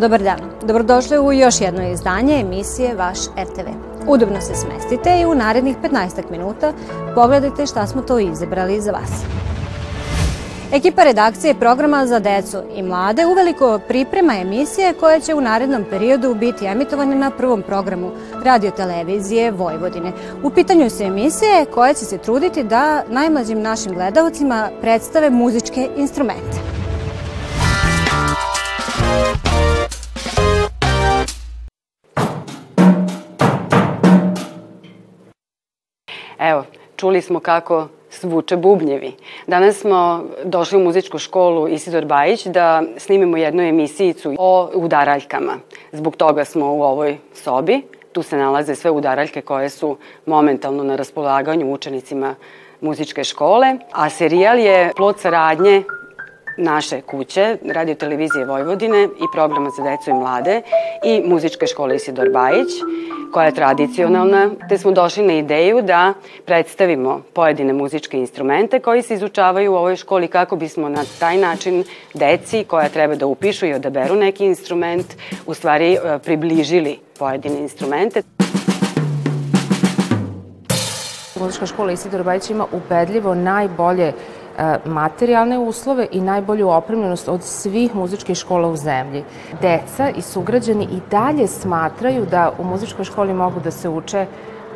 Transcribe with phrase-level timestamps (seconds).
[0.00, 3.68] Dobar dan, dobrodošli u još jedno izdanje emisije Vaš RTV.
[4.06, 6.72] Udobno se smestite i u narednih 15 minuta
[7.14, 9.10] pogledajte šta smo to izabrali za vas.
[10.72, 16.34] Ekipa redakcije programa za decu i mlade uveliko priprema emisije koje će u narednom periodu
[16.34, 18.10] biti emitovane na prvom programu
[18.44, 20.12] radiotelevizije Vojvodine.
[20.42, 26.58] U pitanju su emisije koje će se truditi da najmlađim našim gledalcima predstave muzičke instrumente.
[36.38, 36.64] Evo,
[36.96, 37.88] čuli smo kako
[38.20, 39.12] zvuče bubnjevi.
[39.46, 45.52] Danas smo došli u muzičku školu Isidor Bajić da snimimo jednu emisijicu o udaraljkama.
[45.92, 47.82] Zbog toga smo u ovoj sobi.
[48.12, 52.34] Tu se nalaze sve udaraljke koje su momentalno na raspolaganju učenicima
[52.80, 55.82] muzičke škole, a serijal je plod saradnje
[56.58, 60.62] naše kuće, radio televizije Vojvodine i programa za decu i mlade
[61.04, 62.68] i muzičke škole Isidor Bajić,
[63.32, 69.14] koja je tradicionalna, te smo došli na ideju da predstavimo pojedine muzičke instrumente koji se
[69.14, 71.84] izučavaju u ovoj školi kako bismo na taj način
[72.14, 75.06] deci koja treba da upišu i odaberu neki instrument,
[75.46, 78.22] u stvari e, približili pojedine instrumente.
[81.40, 84.12] Muzička škola Isidor Bajić ima ubedljivo najbolje
[84.84, 89.24] materijalne uslove i najbolju opremljenost od svih muzičkih škola u zemlji.
[89.62, 94.26] Deca i sugrađani i dalje smatraju da u muzičkoj školi mogu da se uče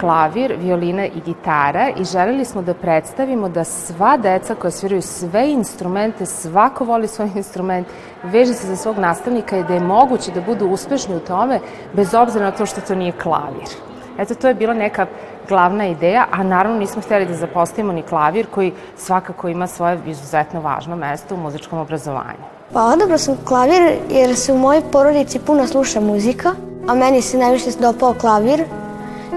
[0.00, 5.50] klavir, violina i gitara i želeli smo da predstavimo da sva deca koja sviraju sve
[5.52, 7.86] instrumente, svako voli svoj instrument,
[8.22, 11.60] veže se za svog nastavnika i da je moguće da budu uspešni u tome
[11.92, 13.95] bez obzira na to što to nije klavir.
[14.18, 15.06] Eto, to je bila neka
[15.48, 20.60] glavna ideja, a naravno nismo hteli da zapostavimo ni klavir koji svakako ima svoje izuzetno
[20.60, 22.44] važno mesto u muzičkom obrazovanju.
[22.72, 26.52] Pa odabrao sam klavir jer se u mojoj porodici puno sluša muzika,
[26.88, 28.64] a meni se najviše dopao klavir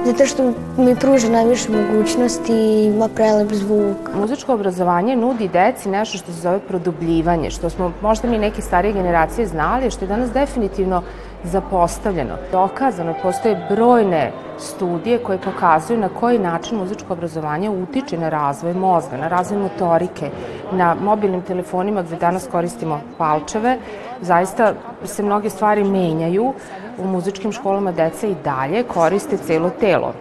[0.05, 3.97] zato što mi pruža najviše mogućnosti i ima prelep zvuk.
[4.15, 8.93] Muzičko obrazovanje nudi deci nešto što se zove produbljivanje, što smo možda mi neke starije
[8.93, 11.03] generacije znali, što je danas definitivno
[11.43, 12.35] zapostavljeno.
[12.51, 19.17] Dokazano postoje brojne studije koje pokazuju na koji način muzičko obrazovanje utiče na razvoj mozga,
[19.17, 20.29] na razvoj motorike,
[20.71, 23.77] na mobilnim telefonima gde danas koristimo palčeve.
[24.21, 24.73] Zaista
[25.03, 26.53] se mnoge stvari menjaju.
[26.97, 30.13] U muzičkim školama deca i dalje koriste celo telo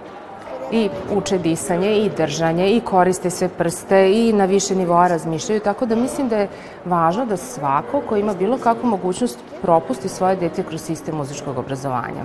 [0.72, 5.86] i uče disanje i držanje i koriste sve prste i na više nivoa razmišljaju, tako
[5.86, 6.48] da mislim da je
[6.84, 12.22] važno da svako ko ima bilo kakvu mogućnost propusti svoje dete kroz sistem muzičkog obrazovanja.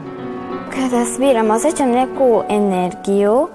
[0.76, 3.48] Kada sviram, osjećam neku energiju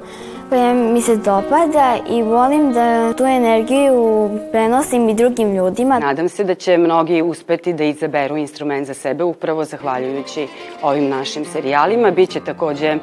[0.48, 5.98] koja mi se dopada i volim da tu energiju prenosim i drugim ljudima.
[5.98, 10.48] Nadam se da će mnogi uspeti da izaberu instrument za sebe upravo zahvaljujući
[10.82, 12.10] ovim našim serijalima.
[12.10, 12.96] Biće takođe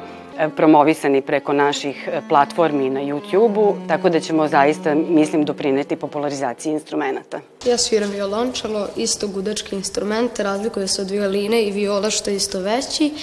[0.55, 7.39] promovisani preko naših e, platformi na YouTube-u, tako da ćemo zaista, mislim, doprineti popularizaciji instrumenta.
[7.65, 12.59] Ja sviram violončalo, isto gudački instrument, razlikuje se od violine i viola što je isto
[12.59, 13.13] veći.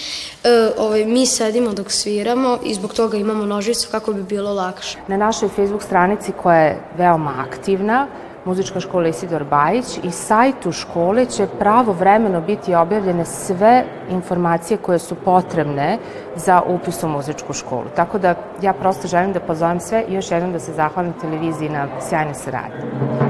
[0.44, 4.98] E, ovaj, mi sedimo dok sviramo i zbog toga imamo nožicu kako bi bilo lakše.
[5.08, 8.06] Na našoj Facebook stranici koja je veoma aktivna,
[8.44, 14.98] Muzička škola Isidor Bajić i sajtu škole će pravo vremeno biti objavljene sve informacije koje
[14.98, 15.98] su potrebne
[16.36, 17.86] za upis u muzičku školu.
[17.96, 21.68] Tako da ja prosto želim da pozovem sve i još jednom da se zahvalim televiziji
[21.68, 23.21] na sjajnoj saradnji.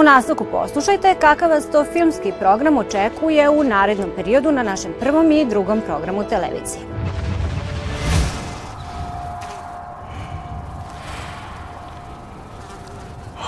[0.00, 5.30] U nastavku poslušajte kakav vas to filmski program očekuje u narednom periodu na našem prvom
[5.32, 6.82] i drugom programu televizije.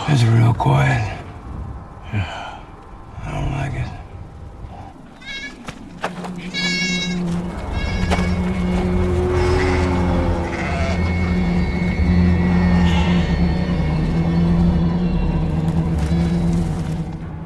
[0.08, 1.02] It's real quiet.
[2.12, 2.41] Yeah,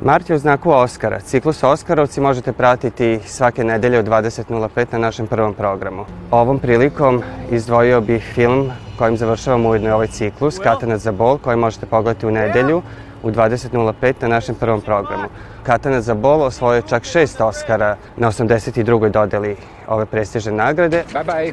[0.07, 1.21] Mart je u znaku Oskara.
[1.21, 6.05] Ciklus Oskarovci možete pratiti svake nedelje od 20.05 na našem prvom programu.
[6.31, 11.87] Ovom prilikom izdvojio bih film kojim završavamo ujedno ovaj ciklus, Katanac za bol, koji možete
[11.87, 12.83] pogledati u nedelju
[13.23, 15.25] u 20.05 na našem prvom programu.
[15.63, 19.11] Katanac za bol osvojio čak šest Oscara na 82.
[19.11, 19.57] dodeli
[19.87, 21.05] ove prestižne nagrade.
[21.13, 21.53] Bye bye.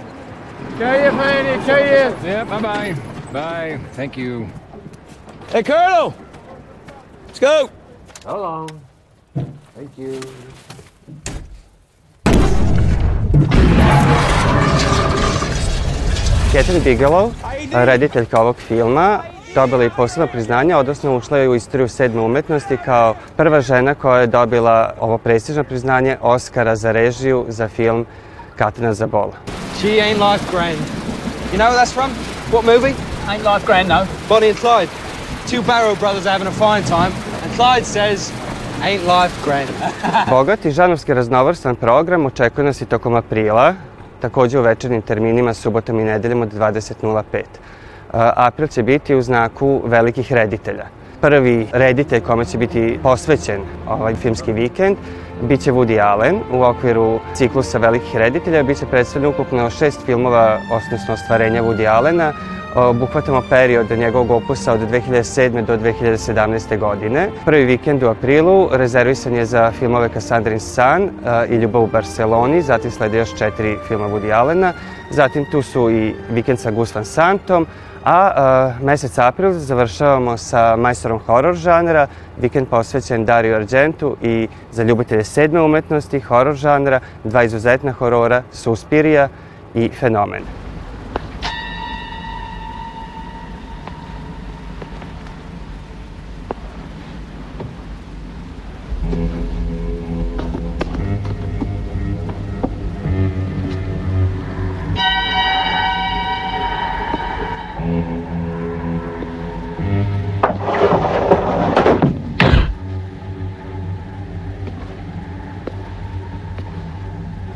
[0.77, 2.13] Kejef, Manny, kejef.
[2.25, 2.95] Yeah, bye bye.
[3.31, 3.79] Bye.
[3.95, 4.45] Thank you.
[5.51, 6.13] Hey, Colonel!
[7.27, 7.82] Let's go!
[8.23, 8.69] So long.
[9.75, 10.21] Thank you.
[16.51, 17.31] Catherine Bigelow,
[17.73, 19.19] rediteljka ovog filma,
[19.55, 24.19] dobila i posebno priznanje, odnosno ušla je u istoriju sedme umetnosti kao prva žena koja
[24.19, 28.05] je dobila ovo prestižno priznanje Oscara za režiju za film
[28.55, 29.33] Katina Zabola.
[29.79, 30.79] She ain't life grand.
[31.51, 32.11] You know where that's from?
[32.51, 32.95] What movie?
[33.27, 34.07] Ain't life grand, no.
[34.29, 34.89] Bonnie and Clyde.
[35.49, 37.11] Two Barrow brothers having a fine time,
[37.57, 38.31] Clyde says,
[38.81, 39.69] ain't life grand.
[40.29, 43.75] Bogat i žanovski raznovrsan program očekuje nas i tokom aprila,
[44.21, 47.43] takođe u večernim terminima, subotom i nedeljom od 20.05.
[48.35, 50.85] April će biti u znaku velikih reditelja.
[51.21, 54.97] Prvi reditelj kome će biti posvećen ovaj filmski vikend
[55.41, 58.63] biće Woody Allen u okviru ciklusa velikih reditelja.
[58.63, 62.33] Biće predstavljeno ukupno šest filmova, osnovno ostvarenja Woody Allena,
[62.75, 65.65] obuhvatamo period njegovog opusa od 2007.
[65.65, 66.79] do 2017.
[66.79, 67.29] godine.
[67.45, 71.09] Prvi vikend u aprilu rezervisan je za filmove Cassandrin San
[71.49, 74.73] i Ljubav u Barceloni, zatim slede još četiri filma Woody Allena,
[75.11, 77.67] zatim tu su i vikend sa Gus Van Santom,
[78.05, 85.23] a mesec april završavamo sa majstorom horor žanra, vikend posvećen Dario Argentu i za ljubitelje
[85.23, 89.29] sedme umetnosti, horor žanra, dva izuzetna horora, Suspirija
[89.73, 90.62] i Fenomen.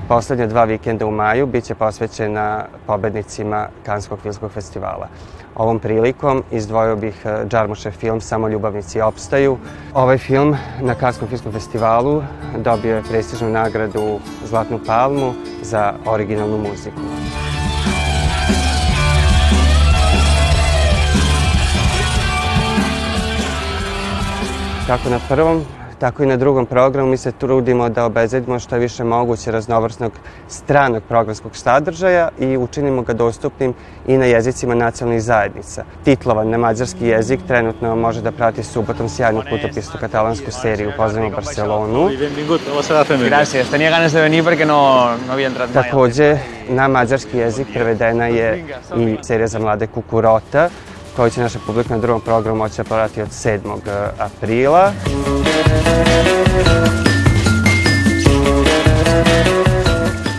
[0.08, 5.08] Poslednje dva vikenda u maju biće posvećena pobednicima Kanskog filmskog festivala.
[5.56, 9.58] Ovom prilikom izdvojio bih e, Džarmušev film Samo ljubavnici opstaju.
[9.94, 12.24] Ovaj film na Kanskom filmskom festivalu
[12.58, 17.02] dobio je prestižnu nagradu Zlatnu palmu za originalnu muziku.
[24.88, 25.66] Kako na prvom
[26.00, 30.12] tako i na drugom programu mi se trudimo da obezedimo što je više moguće raznovrsnog
[30.48, 33.74] stranog programskog sadržaja i učinimo ga dostupnim
[34.08, 35.84] i na jezicima nacionalnih zajednica.
[36.04, 42.10] Titlovan na mađarski jezik trenutno može da prati subotom sjajnu putopisnu katalansku seriju Pozdravimo Barcelonu.
[43.30, 46.38] Gracias, tenía ganas de venir porque no, no había entrado Takođe,
[46.70, 48.66] na mađarski jezik prevedena je
[48.98, 50.70] i serija za mlade Kukurota,
[51.18, 53.80] koju će naša publika na drugom programu moći da pratiti od 7.
[54.20, 54.92] aprila.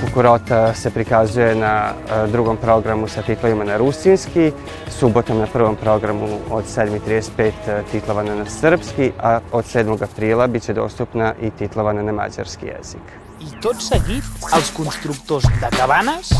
[0.04, 1.92] Kukurota se prikazuje na
[2.32, 4.52] drugom programu sa titlovima na rusinski,
[4.98, 7.52] subotom na prvom programu od 7.35
[7.92, 10.04] titlovana na srpski, a od 7.
[10.04, 13.02] aprila biće dostupna i titlovana na mađarski jezik.
[13.40, 14.24] I tot seguit,
[14.54, 16.32] els constructors de cabanes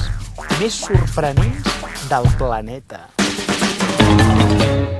[0.61, 1.63] més sorprenents
[2.11, 3.07] del planeta.
[4.59, 4.98] Bye.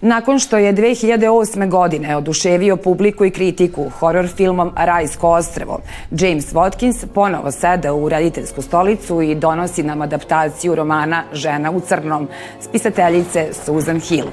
[0.00, 1.70] Nakon što je 2008.
[1.70, 8.62] godine oduševio publiku i kritiku horor filmom Rajsko ostrevo, James Watkins ponovo seda u rediteljsku
[8.62, 12.28] stolicu i donosi nam adaptaciju romana Žena u crnom,
[12.60, 14.28] spisateljice Susan Hill.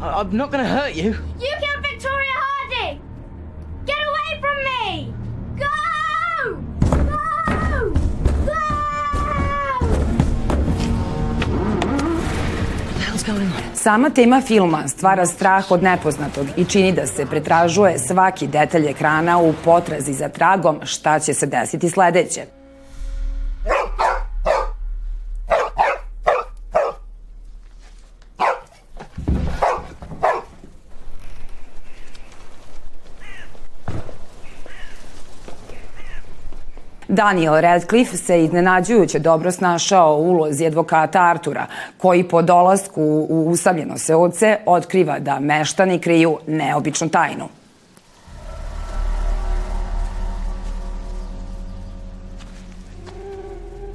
[0.00, 1.14] I'm not gonna hurt you.
[1.38, 1.67] You killed
[13.88, 19.38] Sama tema filma stvara strah od nepoznatog i čini da se pretražuje svaki detalj ekrana
[19.38, 22.57] u potrazi za tragom šta će se desiti sledeće.
[37.18, 43.98] Daniel Radcliffe se iznenađujuće dobro snašao u ulozi advokata Artura, koji po dolasku u usamljeno
[43.98, 47.48] seoce otkriva da meštani kriju neobičnu tajnu.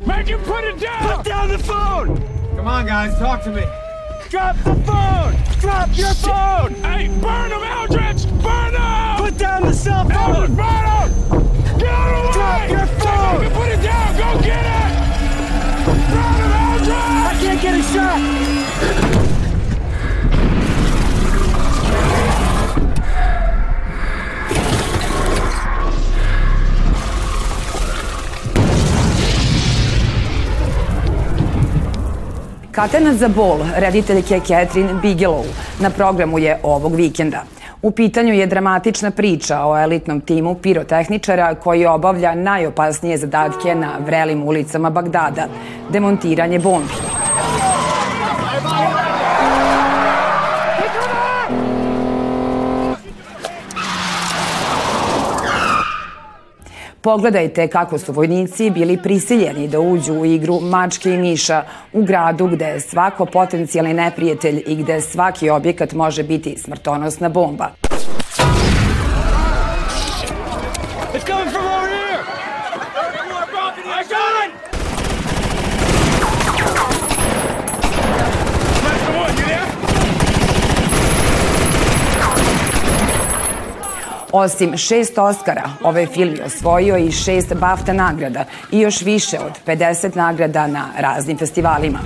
[0.05, 1.15] Make him put it down!
[1.15, 2.07] Put down the phone!
[2.55, 3.61] Come on, guys, talk to me.
[4.31, 5.33] Drop the phone!
[5.61, 6.73] Drop your phone!
[6.83, 8.25] Hey, burn him, Eldridge!
[8.43, 9.25] Burn him!
[9.25, 10.35] Put down the cell phone!
[10.35, 11.32] Eldridge, burn him!
[32.73, 35.43] Katanac za bol rediteljke Catherine Bigelow
[35.79, 37.43] na programu je ovog vikenda.
[37.81, 44.43] U pitanju je dramatična priča o elitnom timu pirotehničara koji obavlja najopasnije zadatke na vrelim
[44.43, 45.47] ulicama Bagdada–
[45.93, 46.93] demontiranje bombi.
[57.03, 62.47] Pogledajte kako su vojnici bili prisiljeni da uđu u igru mačke i miša u gradu
[62.47, 67.71] gde je svako potencijalni neprijatelj i gde svaki objekat može biti smrtonosna bomba.
[71.13, 72.23] It's coming from over here!
[73.85, 74.51] I got it!
[78.83, 79.67] That's the one, you there?
[84.35, 89.51] Osim šest Oscara, ovaj film je osvojio i šest BAFTA nagrada i još više od
[89.65, 91.99] 50 nagrada na raznim festivalima.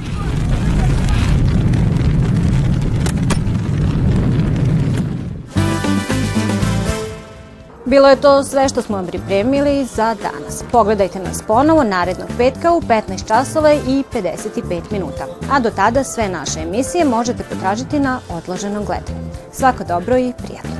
[7.85, 10.63] Bilo je to sve što smo vam pripremili za danas.
[10.71, 15.25] Pogledajte nas ponovo narednog petka u 15 časova i 55 minuta.
[15.51, 19.29] A do tada sve naše emisije možete potražiti na odloženom gledanju.
[19.51, 20.76] Svako dobro i prijatno.